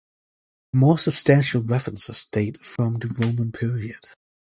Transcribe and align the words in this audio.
More 0.73 0.97
substantial 0.97 1.61
references 1.61 2.25
date 2.25 2.65
from 2.65 2.95
the 2.95 3.07
Roman 3.07 3.51
period. 3.51 4.03